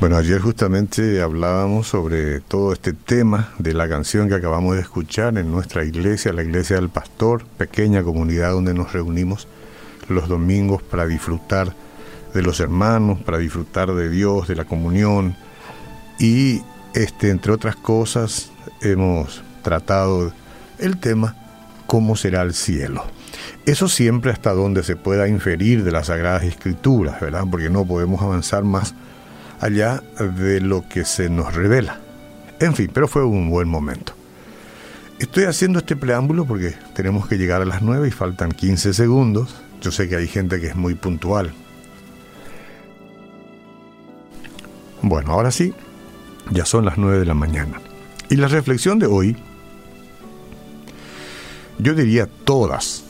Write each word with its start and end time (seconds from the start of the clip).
Bueno, 0.00 0.16
ayer 0.16 0.40
justamente 0.40 1.20
hablábamos 1.20 1.88
sobre 1.88 2.40
todo 2.40 2.72
este 2.72 2.92
tema 2.92 3.52
de 3.58 3.74
la 3.74 3.88
canción 3.88 4.28
que 4.28 4.34
acabamos 4.34 4.76
de 4.76 4.82
escuchar 4.82 5.36
en 5.36 5.52
nuestra 5.52 5.84
iglesia, 5.84 6.32
la 6.32 6.42
iglesia 6.42 6.76
del 6.76 6.88
pastor, 6.88 7.44
pequeña 7.58 8.02
comunidad 8.02 8.52
donde 8.52 8.72
nos 8.72 8.92
reunimos 8.92 9.46
los 10.08 10.28
domingos 10.28 10.82
para 10.82 11.06
disfrutar 11.06 11.74
de 12.32 12.42
los 12.42 12.60
hermanos, 12.60 13.20
para 13.20 13.38
disfrutar 13.38 13.92
de 13.94 14.08
Dios, 14.08 14.48
de 14.48 14.56
la 14.56 14.64
comunión 14.64 15.36
y 16.18 16.62
este 16.94 17.30
entre 17.30 17.52
otras 17.52 17.76
cosas 17.76 18.50
hemos 18.80 19.42
tratado 19.62 20.32
el 20.78 20.98
tema 20.98 21.36
cómo 21.86 22.16
será 22.16 22.42
el 22.42 22.54
cielo. 22.54 23.04
Eso 23.66 23.88
siempre 23.88 24.32
hasta 24.32 24.52
donde 24.52 24.82
se 24.82 24.96
pueda 24.96 25.28
inferir 25.28 25.84
de 25.84 25.92
las 25.92 26.06
sagradas 26.06 26.44
escrituras, 26.44 27.20
¿verdad? 27.20 27.44
Porque 27.50 27.68
no 27.68 27.84
podemos 27.84 28.22
avanzar 28.22 28.64
más 28.64 28.94
allá 29.60 30.02
de 30.18 30.60
lo 30.60 30.88
que 30.88 31.04
se 31.04 31.28
nos 31.28 31.54
revela. 31.54 32.00
En 32.58 32.74
fin, 32.74 32.90
pero 32.92 33.08
fue 33.08 33.24
un 33.24 33.50
buen 33.50 33.68
momento. 33.68 34.14
Estoy 35.18 35.44
haciendo 35.44 35.78
este 35.78 35.96
preámbulo 35.96 36.46
porque 36.46 36.74
tenemos 36.94 37.28
que 37.28 37.36
llegar 37.36 37.60
a 37.60 37.66
las 37.66 37.82
9 37.82 38.08
y 38.08 38.10
faltan 38.10 38.52
15 38.52 38.94
segundos. 38.94 39.54
Yo 39.82 39.90
sé 39.90 40.08
que 40.08 40.16
hay 40.16 40.26
gente 40.26 40.60
que 40.60 40.68
es 40.68 40.76
muy 40.76 40.94
puntual. 40.94 41.52
Bueno, 45.02 45.32
ahora 45.32 45.50
sí, 45.50 45.74
ya 46.50 46.64
son 46.64 46.84
las 46.84 46.98
9 46.98 47.18
de 47.18 47.26
la 47.26 47.34
mañana. 47.34 47.80
Y 48.30 48.36
la 48.36 48.48
reflexión 48.48 48.98
de 48.98 49.06
hoy, 49.06 49.36
yo 51.78 51.94
diría 51.94 52.26
todas, 52.44 53.04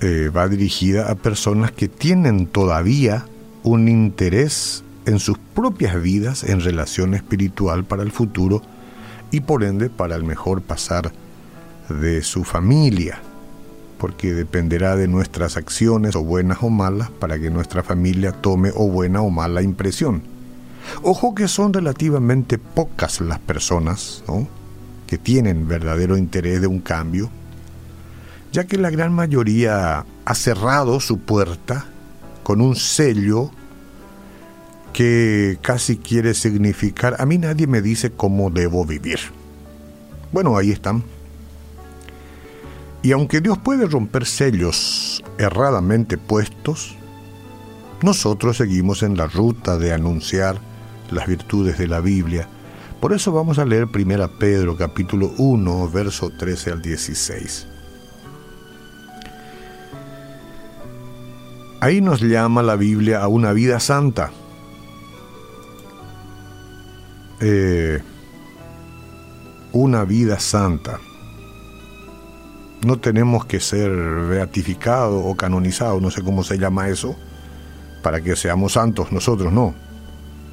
eh, 0.00 0.30
va 0.34 0.48
dirigida 0.48 1.10
a 1.10 1.14
personas 1.14 1.72
que 1.72 1.88
tienen 1.88 2.46
todavía 2.46 3.26
un 3.62 3.88
interés 3.88 4.82
en 5.10 5.18
sus 5.18 5.38
propias 5.38 6.00
vidas 6.00 6.44
en 6.44 6.60
relación 6.60 7.14
espiritual 7.14 7.84
para 7.84 8.02
el 8.02 8.12
futuro 8.12 8.62
y 9.30 9.40
por 9.40 9.64
ende 9.64 9.90
para 9.90 10.16
el 10.16 10.24
mejor 10.24 10.62
pasar 10.62 11.12
de 11.88 12.22
su 12.22 12.44
familia, 12.44 13.20
porque 13.98 14.32
dependerá 14.32 14.96
de 14.96 15.08
nuestras 15.08 15.56
acciones 15.56 16.16
o 16.16 16.22
buenas 16.22 16.58
o 16.62 16.70
malas 16.70 17.10
para 17.10 17.38
que 17.38 17.50
nuestra 17.50 17.82
familia 17.82 18.32
tome 18.32 18.70
o 18.74 18.88
buena 18.88 19.22
o 19.22 19.30
mala 19.30 19.62
impresión. 19.62 20.22
Ojo 21.02 21.34
que 21.34 21.48
son 21.48 21.72
relativamente 21.72 22.58
pocas 22.58 23.20
las 23.20 23.38
personas 23.38 24.24
que 25.06 25.18
tienen 25.18 25.68
verdadero 25.68 26.16
interés 26.16 26.60
de 26.60 26.66
un 26.66 26.80
cambio, 26.80 27.30
ya 28.52 28.64
que 28.64 28.78
la 28.78 28.90
gran 28.90 29.12
mayoría 29.12 30.04
ha 30.24 30.34
cerrado 30.34 31.00
su 31.00 31.18
puerta 31.18 31.86
con 32.42 32.60
un 32.60 32.74
sello 32.74 33.50
que 34.92 35.58
casi 35.62 35.96
quiere 35.96 36.34
significar, 36.34 37.16
a 37.18 37.26
mí 37.26 37.38
nadie 37.38 37.66
me 37.66 37.82
dice 37.82 38.10
cómo 38.10 38.50
debo 38.50 38.84
vivir. 38.84 39.18
Bueno, 40.32 40.56
ahí 40.56 40.70
están. 40.70 41.02
Y 43.02 43.12
aunque 43.12 43.40
Dios 43.40 43.58
puede 43.58 43.86
romper 43.86 44.26
sellos 44.26 45.24
erradamente 45.38 46.18
puestos, 46.18 46.96
nosotros 48.02 48.56
seguimos 48.56 49.02
en 49.02 49.16
la 49.16 49.26
ruta 49.26 49.78
de 49.78 49.92
anunciar 49.92 50.58
las 51.10 51.26
virtudes 51.26 51.78
de 51.78 51.88
la 51.88 52.00
Biblia. 52.00 52.48
Por 53.00 53.12
eso 53.12 53.32
vamos 53.32 53.58
a 53.58 53.64
leer 53.64 53.86
1 53.86 54.38
Pedro 54.38 54.76
capítulo 54.76 55.32
1, 55.38 55.90
verso 55.90 56.30
13 56.30 56.72
al 56.72 56.82
16. 56.82 57.66
Ahí 61.80 62.02
nos 62.02 62.20
llama 62.20 62.62
la 62.62 62.76
Biblia 62.76 63.22
a 63.22 63.28
una 63.28 63.52
vida 63.52 63.80
santa 63.80 64.30
eh, 67.40 68.00
una 69.72 70.04
vida 70.04 70.38
santa. 70.38 71.00
No 72.84 72.98
tenemos 72.98 73.44
que 73.44 73.60
ser 73.60 73.90
beatificados 73.90 75.22
o 75.24 75.34
canonizados, 75.36 76.00
no 76.00 76.10
sé 76.10 76.22
cómo 76.22 76.44
se 76.44 76.58
llama 76.58 76.88
eso, 76.88 77.16
para 78.02 78.20
que 78.20 78.36
seamos 78.36 78.72
santos 78.72 79.12
nosotros, 79.12 79.52
no. 79.52 79.74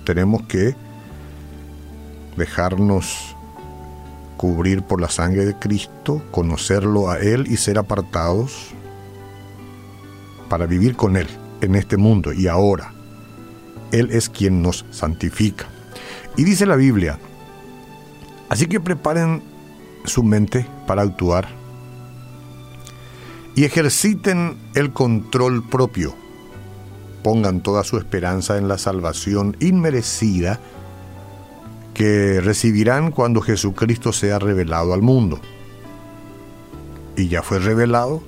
Tenemos 0.04 0.44
que 0.44 0.76
dejarnos 2.36 3.36
cubrir 4.38 4.84
por 4.84 5.02
la 5.02 5.10
sangre 5.10 5.46
de 5.46 5.56
Cristo, 5.56 6.22
conocerlo 6.32 7.10
a 7.10 7.20
Él 7.20 7.48
y 7.50 7.58
ser 7.58 7.78
apartados 7.78 8.74
para 10.50 10.66
vivir 10.66 10.96
con 10.96 11.18
Él 11.18 11.28
en 11.62 11.76
este 11.76 11.98
mundo 11.98 12.32
y 12.32 12.48
ahora. 12.48 12.94
Él 13.92 14.10
es 14.12 14.30
quien 14.30 14.62
nos 14.62 14.86
santifica. 14.92 15.68
Y 16.38 16.44
dice 16.44 16.68
la 16.68 16.76
Biblia, 16.76 17.20
así 18.48 18.68
que 18.68 18.80
preparen 18.80 19.42
su 20.06 20.24
mente 20.24 20.66
para 20.86 21.02
actuar 21.02 21.48
y 23.56 23.66
ejerciten 23.66 24.56
el 24.76 24.94
control 24.94 25.68
propio. 25.68 26.14
Pongan 27.24 27.62
toda 27.62 27.84
su 27.84 27.98
esperanza 27.98 28.58
en 28.58 28.68
la 28.68 28.78
salvación 28.78 29.58
inmerecida 29.60 30.60
que 31.96 32.40
recibirán 32.40 33.10
cuando 33.10 33.42
Jesucristo 33.42 34.14
sea 34.14 34.38
revelado 34.38 34.94
al 34.94 35.02
mundo. 35.02 35.40
Y 37.16 37.30
ya 37.30 37.42
fue 37.42 37.58
revelado 37.58 38.22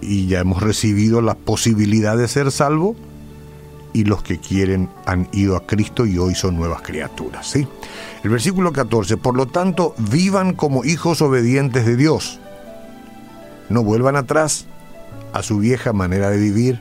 y 0.00 0.28
ya 0.28 0.38
hemos 0.38 0.62
recibido 0.62 1.20
la 1.20 1.34
posibilidad 1.34 2.16
de 2.16 2.28
ser 2.28 2.52
salvo 2.52 2.94
y 3.94 4.04
los 4.04 4.22
que 4.22 4.38
quieren 4.38 4.90
han 5.06 5.28
ido 5.32 5.56
a 5.56 5.66
Cristo 5.66 6.04
y 6.04 6.18
hoy 6.18 6.34
son 6.34 6.56
nuevas 6.56 6.82
criaturas. 6.82 7.46
¿sí? 7.46 7.66
El 8.22 8.30
versículo 8.30 8.72
14, 8.72 9.16
por 9.16 9.36
lo 9.36 9.46
tanto, 9.46 9.94
vivan 9.96 10.52
como 10.52 10.84
hijos 10.84 11.22
obedientes 11.22 11.86
de 11.86 11.96
Dios. 11.96 12.40
No 13.70 13.82
vuelvan 13.82 14.16
atrás 14.16 14.66
a 15.32 15.42
su 15.42 15.58
vieja 15.58 15.94
manera 15.94 16.28
de 16.28 16.38
vivir 16.38 16.80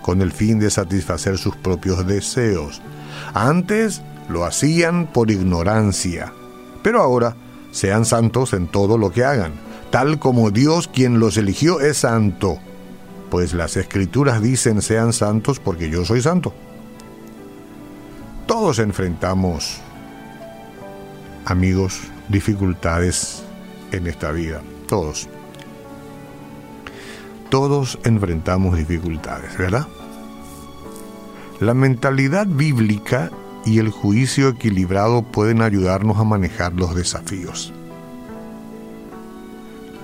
con 0.00 0.22
el 0.22 0.32
fin 0.32 0.58
de 0.60 0.70
satisfacer 0.70 1.36
sus 1.36 1.56
propios 1.56 2.06
deseos. 2.06 2.80
Antes 3.34 4.02
lo 4.28 4.44
hacían 4.44 5.06
por 5.06 5.30
ignorancia, 5.30 6.32
pero 6.82 7.02
ahora 7.02 7.36
sean 7.72 8.04
santos 8.04 8.52
en 8.52 8.68
todo 8.68 8.96
lo 8.96 9.10
que 9.10 9.24
hagan, 9.24 9.52
tal 9.90 10.20
como 10.20 10.50
Dios 10.52 10.86
quien 10.86 11.18
los 11.18 11.36
eligió 11.36 11.80
es 11.80 11.98
santo 11.98 12.60
pues 13.34 13.52
las 13.52 13.76
escrituras 13.76 14.40
dicen 14.40 14.80
sean 14.80 15.12
santos 15.12 15.58
porque 15.58 15.90
yo 15.90 16.04
soy 16.04 16.22
santo. 16.22 16.54
Todos 18.46 18.78
enfrentamos, 18.78 19.80
amigos, 21.44 22.00
dificultades 22.28 23.42
en 23.90 24.06
esta 24.06 24.30
vida, 24.30 24.62
todos. 24.86 25.28
Todos 27.50 27.98
enfrentamos 28.04 28.78
dificultades, 28.78 29.58
¿verdad? 29.58 29.88
La 31.58 31.74
mentalidad 31.74 32.46
bíblica 32.46 33.32
y 33.64 33.80
el 33.80 33.90
juicio 33.90 34.50
equilibrado 34.50 35.22
pueden 35.22 35.60
ayudarnos 35.60 36.18
a 36.18 36.24
manejar 36.24 36.74
los 36.74 36.94
desafíos. 36.94 37.72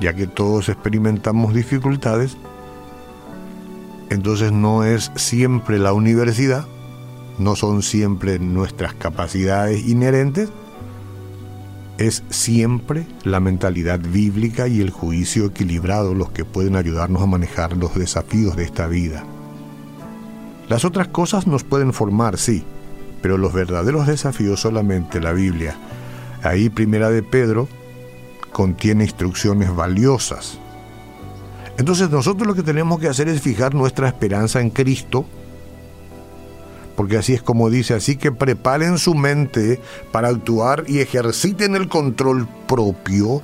Ya 0.00 0.14
que 0.14 0.26
todos 0.26 0.68
experimentamos 0.68 1.54
dificultades, 1.54 2.36
entonces 4.10 4.52
no 4.52 4.84
es 4.84 5.12
siempre 5.14 5.78
la 5.78 5.92
universidad, 5.92 6.66
no 7.38 7.56
son 7.56 7.82
siempre 7.82 8.38
nuestras 8.38 8.92
capacidades 8.94 9.86
inherentes, 9.86 10.50
es 11.96 12.24
siempre 12.28 13.06
la 13.24 13.40
mentalidad 13.40 14.00
bíblica 14.00 14.66
y 14.66 14.80
el 14.80 14.90
juicio 14.90 15.46
equilibrado 15.46 16.14
los 16.14 16.30
que 16.30 16.44
pueden 16.44 16.74
ayudarnos 16.74 17.22
a 17.22 17.26
manejar 17.26 17.76
los 17.76 17.94
desafíos 17.94 18.56
de 18.56 18.64
esta 18.64 18.86
vida. 18.88 19.24
Las 20.68 20.84
otras 20.84 21.08
cosas 21.08 21.46
nos 21.46 21.62
pueden 21.62 21.92
formar, 21.92 22.36
sí, 22.36 22.64
pero 23.22 23.38
los 23.38 23.52
verdaderos 23.52 24.06
desafíos 24.06 24.60
solamente 24.60 25.20
la 25.20 25.32
Biblia. 25.32 25.76
Ahí 26.42 26.68
Primera 26.68 27.10
de 27.10 27.22
Pedro 27.22 27.68
contiene 28.52 29.04
instrucciones 29.04 29.74
valiosas 29.74 30.58
entonces 31.80 32.10
nosotros 32.10 32.46
lo 32.46 32.54
que 32.54 32.62
tenemos 32.62 33.00
que 33.00 33.08
hacer 33.08 33.26
es 33.28 33.40
fijar 33.40 33.74
nuestra 33.74 34.06
esperanza 34.06 34.60
en 34.60 34.68
Cristo, 34.68 35.24
porque 36.94 37.16
así 37.16 37.32
es 37.32 37.40
como 37.40 37.70
dice, 37.70 37.94
así 37.94 38.16
que 38.16 38.32
preparen 38.32 38.98
su 38.98 39.14
mente 39.14 39.80
para 40.12 40.28
actuar 40.28 40.84
y 40.88 40.98
ejerciten 40.98 41.74
el 41.76 41.88
control 41.88 42.46
propio, 42.68 43.40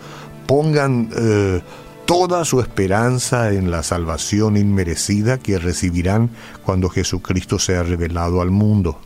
pongan 0.47 1.09
eh, 1.17 1.63
toda 2.05 2.45
su 2.45 2.61
esperanza 2.61 3.55
en 3.55 3.71
la 3.71 3.83
salvación 3.83 4.59
inmerecida 4.59 5.39
que 5.39 5.59
recibirán 5.59 6.29
cuando 6.63 6.91
Jesucristo 6.91 7.59
sea 7.59 7.85
revelado 7.85 8.43
al 8.43 8.51
mundo. 8.51 9.01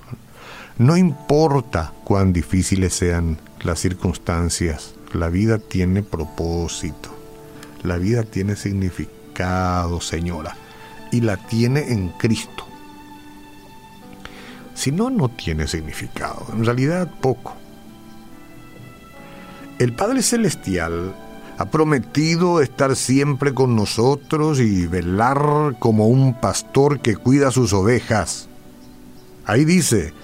No 0.76 0.96
importa 0.96 1.92
cuán 2.02 2.32
difíciles 2.32 2.94
sean 2.94 3.38
las 3.62 3.78
circunstancias, 3.78 4.96
la 5.12 5.28
vida 5.28 5.58
tiene 5.58 6.02
propósito, 6.02 7.10
la 7.84 7.96
vida 7.96 8.24
tiene 8.24 8.56
significado 8.56 9.19
Señora, 10.00 10.56
y 11.12 11.20
la 11.20 11.36
tiene 11.36 11.92
en 11.92 12.10
Cristo. 12.10 12.66
Si 14.74 14.92
no, 14.92 15.10
no 15.10 15.28
tiene 15.28 15.66
significado. 15.66 16.46
En 16.52 16.64
realidad, 16.64 17.10
poco. 17.20 17.54
El 19.78 19.92
Padre 19.92 20.22
Celestial 20.22 21.14
ha 21.58 21.66
prometido 21.66 22.60
estar 22.62 22.96
siempre 22.96 23.52
con 23.52 23.76
nosotros 23.76 24.60
y 24.60 24.86
velar 24.86 25.76
como 25.78 26.08
un 26.08 26.34
pastor 26.34 27.00
que 27.00 27.16
cuida 27.16 27.50
sus 27.50 27.72
ovejas. 27.72 28.48
Ahí 29.44 29.64
dice, 29.64 30.14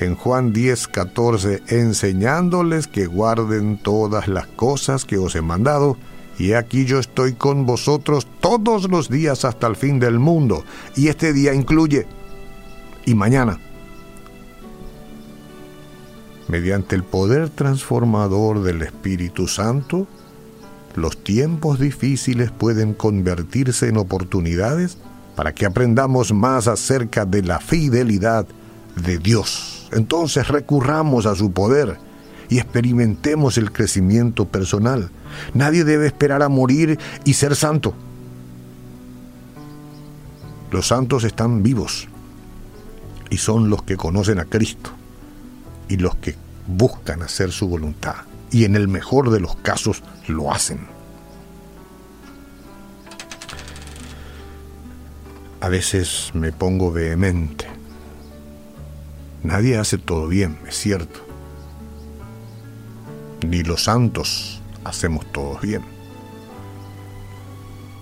en 0.00 0.14
Juan 0.14 0.52
10, 0.52 0.88
14, 0.88 1.62
enseñándoles 1.68 2.86
que 2.86 3.06
guarden 3.06 3.78
todas 3.78 4.28
las 4.28 4.46
cosas 4.46 5.04
que 5.04 5.18
os 5.18 5.34
he 5.34 5.42
mandado, 5.42 5.98
y 6.38 6.52
aquí 6.52 6.84
yo 6.84 6.98
estoy 6.98 7.34
con 7.34 7.66
vosotros 7.66 8.26
todos 8.40 8.90
los 8.90 9.08
días 9.08 9.44
hasta 9.44 9.66
el 9.66 9.76
fin 9.76 9.98
del 9.98 10.18
mundo, 10.18 10.64
y 10.96 11.08
este 11.08 11.32
día 11.32 11.54
incluye, 11.54 12.06
y 13.04 13.14
mañana. 13.14 13.58
Mediante 16.48 16.96
el 16.96 17.04
poder 17.04 17.50
transformador 17.50 18.62
del 18.62 18.82
Espíritu 18.82 19.48
Santo, 19.48 20.06
los 20.94 21.22
tiempos 21.22 21.78
difíciles 21.78 22.50
pueden 22.50 22.94
convertirse 22.94 23.88
en 23.88 23.98
oportunidades 23.98 24.96
para 25.36 25.54
que 25.54 25.66
aprendamos 25.66 26.32
más 26.32 26.66
acerca 26.68 27.24
de 27.26 27.42
la 27.42 27.60
fidelidad 27.60 28.46
de 28.96 29.18
Dios 29.18 29.78
entonces 29.92 30.48
recurramos 30.48 31.26
a 31.26 31.34
su 31.34 31.52
poder 31.52 31.96
y 32.48 32.58
experimentemos 32.58 33.58
el 33.58 33.72
crecimiento 33.72 34.46
personal. 34.46 35.10
Nadie 35.54 35.84
debe 35.84 36.06
esperar 36.06 36.42
a 36.42 36.48
morir 36.48 36.98
y 37.24 37.34
ser 37.34 37.54
santo. 37.56 37.94
Los 40.70 40.88
santos 40.88 41.24
están 41.24 41.62
vivos 41.62 42.08
y 43.30 43.38
son 43.38 43.70
los 43.70 43.82
que 43.82 43.96
conocen 43.96 44.38
a 44.38 44.44
Cristo 44.44 44.90
y 45.88 45.96
los 45.96 46.16
que 46.16 46.36
buscan 46.66 47.22
hacer 47.22 47.52
su 47.52 47.68
voluntad 47.68 48.16
y 48.50 48.64
en 48.64 48.76
el 48.76 48.88
mejor 48.88 49.30
de 49.30 49.40
los 49.40 49.56
casos 49.56 50.02
lo 50.26 50.52
hacen. 50.52 50.80
A 55.60 55.68
veces 55.68 56.30
me 56.34 56.52
pongo 56.52 56.92
vehemente 56.92 57.78
Nadie 59.42 59.78
hace 59.78 59.98
todo 59.98 60.26
bien, 60.26 60.58
es 60.66 60.76
cierto. 60.76 61.27
Ni 63.46 63.62
los 63.62 63.84
santos 63.84 64.62
hacemos 64.84 65.30
todos 65.32 65.60
bien. 65.60 65.82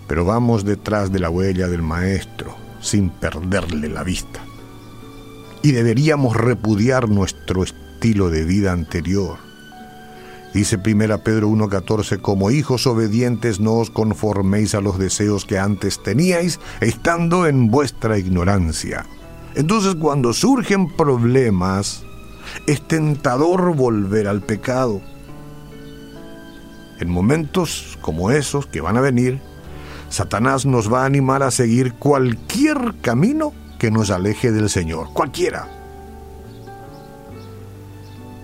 Pero 0.07 0.25
vamos 0.25 0.65
detrás 0.65 1.13
de 1.13 1.19
la 1.19 1.31
huella 1.31 1.69
del 1.69 1.83
Maestro 1.83 2.55
sin 2.81 3.11
perderle 3.11 3.89
la 3.89 4.05
vista. 4.05 4.41
Y 5.63 5.73
deberíamos 5.73 6.37
repudiar 6.37 7.09
nuestro 7.09 7.65
estilo 7.65 8.31
de 8.31 8.45
vida 8.45 8.73
anterior. 8.73 9.39
Dice 10.55 10.77
1 10.77 11.19
Pedro 11.19 11.49
1.14, 11.49 12.21
como 12.21 12.51
hijos 12.51 12.87
obedientes 12.87 13.61
no 13.61 13.75
os 13.75 13.91
conforméis 13.91 14.75
a 14.75 14.81
los 14.81 14.99
deseos 14.99 15.45
que 15.45 15.59
antes 15.59 16.03
teníais, 16.03 16.61
estando 16.81 17.47
en 17.47 17.71
vuestra 17.71 18.17
ignorancia 18.19 19.05
entonces 19.57 19.95
cuando 19.95 20.35
surgen 20.35 20.87
problemas, 20.87 22.05
es 22.67 22.87
tentador 22.87 23.75
volver 23.75 24.29
al 24.29 24.43
pecado. 24.43 25.01
En 26.99 27.11
momentos 27.11 27.99
como 28.01 28.31
esos 28.31 28.67
que 28.67 28.81
van 28.81 28.97
a 28.97 29.01
venir, 29.01 29.41
Satanás 30.09 30.65
nos 30.65 30.93
va 30.93 31.03
a 31.03 31.07
animar 31.07 31.43
a 31.43 31.51
seguir 31.51 31.95
cualquier 31.95 32.95
camino 33.03 33.53
que 33.79 33.91
nos 33.91 34.11
aleje 34.11 34.53
del 34.53 34.71
Señor, 34.71 35.13
cualquiera. 35.13 35.69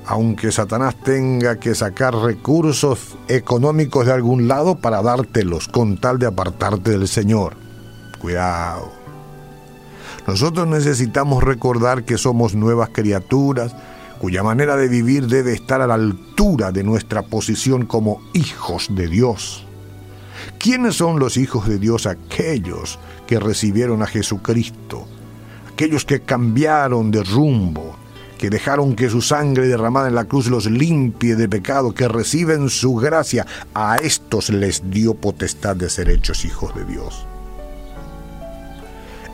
Aunque 0.04 0.52
Satanás 0.52 0.96
tenga 1.02 1.58
que 1.58 1.74
sacar 1.74 2.14
recursos 2.14 3.16
económicos 3.28 4.06
de 4.06 4.12
algún 4.12 4.48
lado 4.48 4.74
para 4.74 5.00
dártelos 5.00 5.68
con 5.68 5.96
tal 5.96 6.18
de 6.18 6.26
apartarte 6.26 6.90
del 6.90 7.08
Señor. 7.08 7.54
Cuidado. 8.20 8.92
Nosotros 10.26 10.66
necesitamos 10.66 11.42
recordar 11.42 12.04
que 12.04 12.18
somos 12.18 12.54
nuevas 12.54 12.90
criaturas, 12.90 13.74
cuya 14.18 14.42
manera 14.42 14.76
de 14.76 14.88
vivir 14.88 15.26
debe 15.26 15.52
estar 15.52 15.80
a 15.80 15.86
la 15.86 15.94
altura 15.94 16.72
de 16.72 16.84
nuestra 16.84 17.22
posición 17.22 17.86
como 17.86 18.22
hijos 18.32 18.88
de 18.90 19.08
Dios. 19.08 19.66
¿Quiénes 20.58 20.96
son 20.96 21.18
los 21.18 21.36
hijos 21.36 21.68
de 21.68 21.78
Dios? 21.78 22.06
Aquellos 22.06 22.98
que 23.26 23.40
recibieron 23.40 24.02
a 24.02 24.06
Jesucristo, 24.06 25.06
aquellos 25.72 26.04
que 26.04 26.20
cambiaron 26.20 27.10
de 27.10 27.22
rumbo, 27.22 27.96
que 28.38 28.50
dejaron 28.50 28.96
que 28.96 29.08
su 29.08 29.22
sangre 29.22 29.68
derramada 29.68 30.08
en 30.08 30.16
la 30.16 30.24
cruz 30.24 30.48
los 30.48 30.66
limpie 30.66 31.36
de 31.36 31.48
pecado, 31.48 31.94
que 31.94 32.08
reciben 32.08 32.70
su 32.70 32.96
gracia, 32.96 33.46
a 33.72 33.98
estos 33.98 34.50
les 34.50 34.90
dio 34.90 35.14
potestad 35.14 35.76
de 35.76 35.88
ser 35.88 36.10
hechos 36.10 36.44
hijos 36.44 36.74
de 36.74 36.84
Dios. 36.84 37.24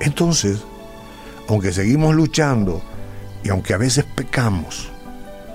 Entonces, 0.00 0.58
aunque 1.48 1.72
seguimos 1.72 2.14
luchando 2.14 2.82
y 3.48 3.50
aunque 3.50 3.72
a 3.72 3.78
veces 3.78 4.04
pecamos, 4.04 4.90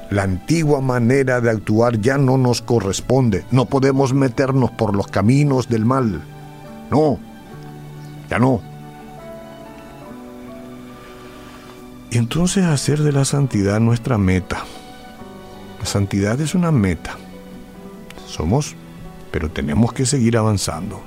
la 0.09 0.23
antigua 0.23 0.81
manera 0.81 1.41
de 1.41 1.51
actuar 1.51 2.01
ya 2.01 2.17
no 2.17 2.39
nos 2.39 2.63
corresponde. 2.63 3.45
No 3.51 3.65
podemos 3.65 4.15
meternos 4.15 4.71
por 4.71 4.95
los 4.95 5.05
caminos 5.05 5.69
del 5.69 5.85
mal. 5.85 6.23
No, 6.89 7.19
ya 8.31 8.39
no. 8.39 8.61
Y 12.09 12.17
entonces 12.17 12.65
hacer 12.65 13.03
de 13.03 13.11
la 13.11 13.25
santidad 13.25 13.79
nuestra 13.79 14.17
meta. 14.17 14.65
La 15.79 15.85
santidad 15.85 16.41
es 16.41 16.55
una 16.55 16.71
meta. 16.71 17.15
Somos, 18.25 18.73
pero 19.29 19.51
tenemos 19.51 19.93
que 19.93 20.07
seguir 20.07 20.35
avanzando. 20.35 20.99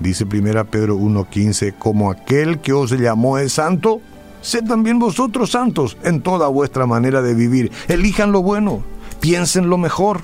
Dice 0.00 0.24
1 0.24 0.64
Pedro 0.70 0.96
1.15, 0.96 1.74
como 1.78 2.10
aquel 2.10 2.60
que 2.60 2.72
os 2.72 2.90
llamó 2.92 3.36
es 3.36 3.52
santo, 3.52 4.00
sed 4.40 4.64
también 4.64 4.98
vosotros 4.98 5.50
santos 5.50 5.96
en 6.02 6.22
toda 6.22 6.48
vuestra 6.48 6.86
manera 6.86 7.22
de 7.22 7.34
vivir. 7.34 7.72
Elijan 7.88 8.32
lo 8.32 8.42
bueno, 8.42 8.82
piensen 9.20 9.70
lo 9.70 9.78
mejor, 9.78 10.20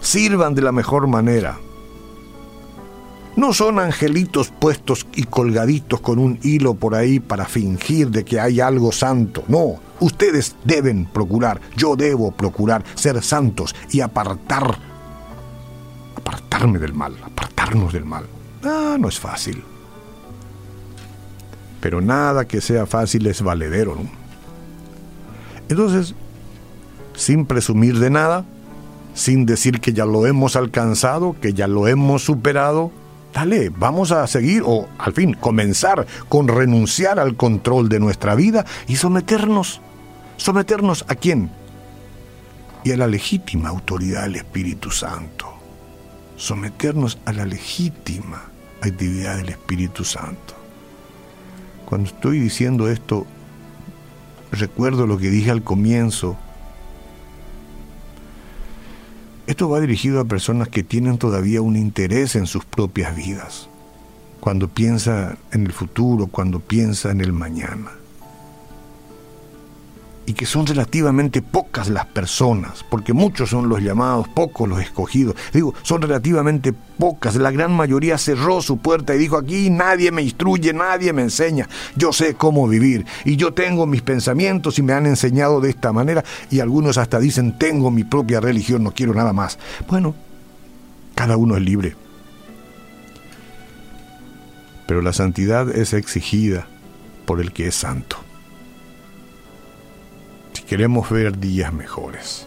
sirvan 0.00 0.54
de 0.54 0.62
la 0.62 0.72
mejor 0.72 1.06
manera. 1.06 1.58
No 3.34 3.54
son 3.54 3.78
angelitos 3.78 4.50
puestos 4.50 5.06
y 5.14 5.22
colgaditos 5.22 6.00
con 6.00 6.18
un 6.18 6.38
hilo 6.42 6.74
por 6.74 6.94
ahí 6.94 7.18
para 7.18 7.46
fingir 7.46 8.10
de 8.10 8.24
que 8.24 8.38
hay 8.38 8.60
algo 8.60 8.92
santo. 8.92 9.42
No, 9.48 9.76
ustedes 10.00 10.56
deben 10.64 11.06
procurar, 11.06 11.58
yo 11.74 11.96
debo 11.96 12.32
procurar 12.32 12.84
ser 12.94 13.22
santos 13.22 13.74
y 13.90 14.00
apartar, 14.00 14.78
apartarme 16.14 16.78
del 16.78 16.92
mal, 16.92 17.16
del 17.90 18.04
mal. 18.04 18.26
Ah, 18.62 18.96
no 18.98 19.08
es 19.08 19.18
fácil. 19.18 19.64
Pero 21.82 22.00
nada 22.00 22.46
que 22.46 22.62
sea 22.62 22.86
fácil 22.86 23.26
es 23.26 23.42
valedero, 23.42 23.98
Entonces, 25.68 26.14
sin 27.14 27.44
presumir 27.44 27.98
de 27.98 28.08
nada, 28.08 28.46
sin 29.12 29.44
decir 29.44 29.80
que 29.80 29.92
ya 29.92 30.06
lo 30.06 30.26
hemos 30.26 30.56
alcanzado, 30.56 31.36
que 31.38 31.52
ya 31.52 31.68
lo 31.68 31.86
hemos 31.88 32.24
superado, 32.24 32.90
dale, 33.34 33.68
vamos 33.68 34.12
a 34.12 34.26
seguir 34.26 34.62
o 34.64 34.88
al 34.96 35.12
fin 35.12 35.34
comenzar 35.34 36.06
con 36.30 36.48
renunciar 36.48 37.18
al 37.18 37.36
control 37.36 37.90
de 37.90 38.00
nuestra 38.00 38.34
vida 38.34 38.64
y 38.88 38.96
someternos. 38.96 39.82
¿Someternos 40.38 41.04
a 41.08 41.14
quién? 41.16 41.50
Y 42.84 42.92
a 42.92 42.96
la 42.96 43.06
legítima 43.06 43.68
autoridad 43.68 44.22
del 44.22 44.36
Espíritu 44.36 44.90
Santo 44.90 45.52
someternos 46.42 47.18
a 47.24 47.32
la 47.32 47.46
legítima 47.46 48.42
actividad 48.80 49.36
del 49.36 49.50
Espíritu 49.50 50.04
Santo. 50.04 50.61
Cuando 51.92 52.08
estoy 52.08 52.40
diciendo 52.40 52.88
esto, 52.88 53.26
recuerdo 54.50 55.06
lo 55.06 55.18
que 55.18 55.28
dije 55.28 55.50
al 55.50 55.62
comienzo. 55.62 56.38
Esto 59.46 59.68
va 59.68 59.78
dirigido 59.78 60.18
a 60.18 60.24
personas 60.24 60.68
que 60.68 60.82
tienen 60.82 61.18
todavía 61.18 61.60
un 61.60 61.76
interés 61.76 62.34
en 62.34 62.46
sus 62.46 62.64
propias 62.64 63.14
vidas, 63.14 63.68
cuando 64.40 64.68
piensa 64.68 65.36
en 65.50 65.66
el 65.66 65.72
futuro, 65.72 66.28
cuando 66.28 66.60
piensa 66.60 67.10
en 67.10 67.20
el 67.20 67.34
mañana 67.34 67.90
y 70.26 70.34
que 70.34 70.46
son 70.46 70.66
relativamente 70.66 71.42
pocas 71.42 71.88
las 71.88 72.06
personas, 72.06 72.84
porque 72.88 73.12
muchos 73.12 73.50
son 73.50 73.68
los 73.68 73.80
llamados, 73.82 74.28
pocos 74.28 74.68
los 74.68 74.80
escogidos. 74.80 75.34
Digo, 75.52 75.74
son 75.82 76.02
relativamente 76.02 76.72
pocas. 76.72 77.34
La 77.36 77.50
gran 77.50 77.72
mayoría 77.72 78.18
cerró 78.18 78.62
su 78.62 78.78
puerta 78.78 79.14
y 79.14 79.18
dijo, 79.18 79.36
aquí 79.36 79.68
nadie 79.70 80.12
me 80.12 80.22
instruye, 80.22 80.72
nadie 80.72 81.12
me 81.12 81.22
enseña. 81.22 81.68
Yo 81.96 82.12
sé 82.12 82.34
cómo 82.34 82.68
vivir 82.68 83.04
y 83.24 83.36
yo 83.36 83.52
tengo 83.52 83.86
mis 83.86 84.02
pensamientos 84.02 84.78
y 84.78 84.82
me 84.82 84.92
han 84.92 85.06
enseñado 85.06 85.60
de 85.60 85.70
esta 85.70 85.92
manera 85.92 86.24
y 86.50 86.60
algunos 86.60 86.98
hasta 86.98 87.18
dicen, 87.18 87.58
tengo 87.58 87.90
mi 87.90 88.04
propia 88.04 88.40
religión, 88.40 88.84
no 88.84 88.92
quiero 88.92 89.14
nada 89.14 89.32
más. 89.32 89.58
Bueno, 89.88 90.14
cada 91.14 91.36
uno 91.36 91.56
es 91.56 91.62
libre. 91.62 91.96
Pero 94.86 95.02
la 95.02 95.12
santidad 95.12 95.68
es 95.74 95.92
exigida 95.94 96.68
por 97.24 97.40
el 97.40 97.52
que 97.52 97.68
es 97.68 97.74
santo. 97.74 98.18
Queremos 100.72 101.10
ver 101.10 101.38
días 101.38 101.70
mejores, 101.70 102.46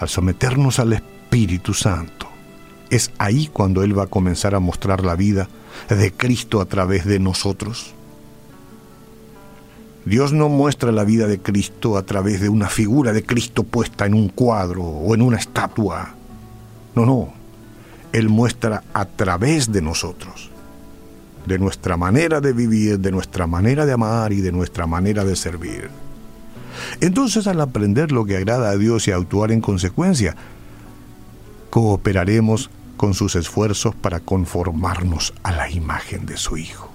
al 0.00 0.08
someternos 0.08 0.80
al 0.80 0.94
Espíritu 0.94 1.72
Santo, 1.72 2.26
es 2.90 3.12
ahí 3.18 3.46
cuando 3.46 3.84
Él 3.84 3.96
va 3.96 4.02
a 4.02 4.08
comenzar 4.08 4.56
a 4.56 4.58
mostrar 4.58 5.04
la 5.04 5.14
vida 5.14 5.48
de 5.88 6.12
Cristo 6.12 6.60
a 6.60 6.64
través 6.64 7.04
de 7.04 7.20
nosotros. 7.20 7.94
Dios 10.04 10.32
no 10.32 10.48
muestra 10.48 10.90
la 10.90 11.04
vida 11.04 11.28
de 11.28 11.38
Cristo 11.38 11.96
a 11.96 12.02
través 12.02 12.40
de 12.40 12.48
una 12.48 12.68
figura 12.68 13.12
de 13.12 13.22
Cristo 13.22 13.62
puesta 13.62 14.06
en 14.06 14.14
un 14.14 14.28
cuadro 14.28 14.82
o 14.82 15.14
en 15.14 15.22
una 15.22 15.36
estatua. 15.36 16.16
No, 16.96 17.06
no. 17.06 17.32
Él 18.12 18.28
muestra 18.28 18.82
a 18.92 19.04
través 19.04 19.70
de 19.70 19.80
nosotros, 19.80 20.50
de 21.46 21.56
nuestra 21.56 21.96
manera 21.96 22.40
de 22.40 22.52
vivir, 22.52 22.98
de 22.98 23.12
nuestra 23.12 23.46
manera 23.46 23.86
de 23.86 23.92
amar 23.92 24.32
y 24.32 24.40
de 24.40 24.50
nuestra 24.50 24.88
manera 24.88 25.24
de 25.24 25.36
servir. 25.36 26.03
Entonces 27.00 27.46
al 27.46 27.60
aprender 27.60 28.12
lo 28.12 28.24
que 28.24 28.36
agrada 28.36 28.70
a 28.70 28.76
Dios 28.76 29.08
y 29.08 29.12
actuar 29.12 29.52
en 29.52 29.60
consecuencia, 29.60 30.36
cooperaremos 31.70 32.70
con 32.96 33.14
sus 33.14 33.34
esfuerzos 33.34 33.94
para 33.94 34.20
conformarnos 34.20 35.34
a 35.42 35.52
la 35.52 35.70
imagen 35.70 36.26
de 36.26 36.36
su 36.36 36.56
Hijo. 36.56 36.90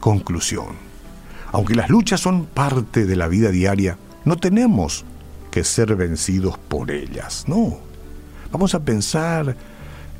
Conclusión. 0.00 0.66
Aunque 1.52 1.74
las 1.74 1.88
luchas 1.88 2.20
son 2.20 2.46
parte 2.46 3.06
de 3.06 3.16
la 3.16 3.28
vida 3.28 3.50
diaria, 3.50 3.96
no 4.24 4.36
tenemos 4.36 5.04
que 5.50 5.64
ser 5.64 5.94
vencidos 5.96 6.58
por 6.58 6.90
ellas, 6.90 7.44
no. 7.46 7.78
Vamos 8.50 8.74
a 8.74 8.80
pensar 8.80 9.56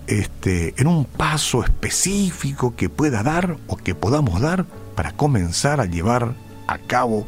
este, 0.07 0.75
en 0.77 0.87
un 0.87 1.05
paso 1.05 1.65
específico 1.65 2.75
que 2.77 2.89
pueda 2.89 3.23
dar 3.23 3.57
o 3.67 3.77
que 3.77 3.95
podamos 3.95 4.41
dar 4.41 4.65
para 4.95 5.13
comenzar 5.13 5.81
a 5.81 5.87
llevar 5.87 6.35
a 6.67 6.79
cabo 6.79 7.27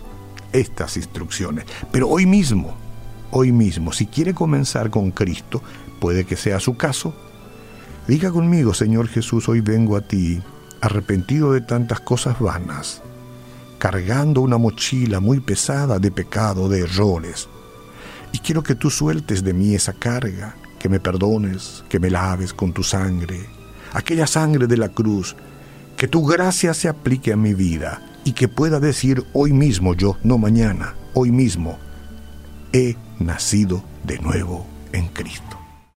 estas 0.52 0.96
instrucciones. 0.96 1.64
Pero 1.92 2.08
hoy 2.08 2.26
mismo, 2.26 2.74
hoy 3.30 3.52
mismo, 3.52 3.92
si 3.92 4.06
quiere 4.06 4.34
comenzar 4.34 4.90
con 4.90 5.10
Cristo, 5.10 5.62
puede 6.00 6.24
que 6.24 6.36
sea 6.36 6.60
su 6.60 6.76
caso, 6.76 7.14
diga 8.06 8.30
conmigo, 8.30 8.74
Señor 8.74 9.08
Jesús, 9.08 9.48
hoy 9.48 9.60
vengo 9.60 9.96
a 9.96 10.02
ti, 10.02 10.40
arrepentido 10.80 11.52
de 11.52 11.60
tantas 11.60 12.00
cosas 12.00 12.38
vanas, 12.38 13.02
cargando 13.78 14.40
una 14.40 14.58
mochila 14.58 15.20
muy 15.20 15.40
pesada 15.40 15.98
de 15.98 16.10
pecado, 16.10 16.68
de 16.68 16.80
errores, 16.80 17.48
y 18.32 18.38
quiero 18.38 18.62
que 18.62 18.74
tú 18.74 18.90
sueltes 18.90 19.42
de 19.42 19.54
mí 19.54 19.74
esa 19.74 19.92
carga, 19.92 20.56
que 20.78 20.88
me 20.88 21.00
perdones, 21.00 21.84
que 21.88 21.98
me 21.98 22.10
laves 22.10 22.52
con 22.52 22.72
tu 22.72 22.82
sangre, 22.82 23.46
aquella 23.92 24.26
sangre 24.26 24.66
de 24.66 24.76
la 24.76 24.90
cruz, 24.90 25.34
que 25.96 26.06
tu 26.06 26.24
gracia 26.26 26.74
se 26.74 26.88
aplique 26.88 27.32
a 27.32 27.36
mi 27.36 27.54
vida 27.54 28.15
y 28.26 28.32
que 28.32 28.48
pueda 28.48 28.80
decir 28.80 29.24
hoy 29.34 29.52
mismo 29.52 29.94
yo, 29.94 30.18
no 30.24 30.36
mañana, 30.36 30.96
hoy 31.14 31.30
mismo, 31.30 31.78
he 32.72 32.96
nacido 33.20 33.84
de 34.02 34.18
nuevo 34.18 34.66
en 34.92 35.06
Cristo. 35.06 35.55